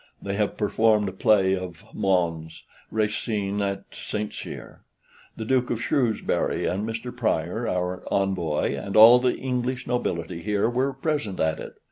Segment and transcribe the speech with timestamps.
[0.19, 2.63] They have performed a play of Mons.
[2.89, 4.33] Racine at St.
[4.33, 4.81] Cyr.
[5.37, 7.15] The Duke of Shrewsbury and Mr.
[7.15, 11.75] Prior, our envoy, and all the English nobility here were present at it.